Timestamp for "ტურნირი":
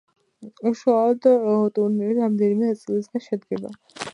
1.75-2.17